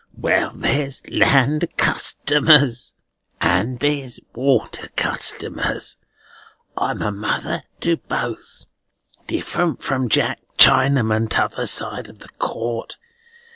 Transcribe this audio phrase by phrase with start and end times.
[0.17, 2.95] "Well, there's land customers,
[3.39, 5.95] and there's water customers.
[6.75, 8.65] I'm a mother to both.
[9.27, 12.97] Different from Jack Chinaman t'other side the court.